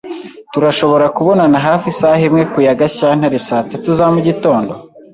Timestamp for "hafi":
1.67-1.85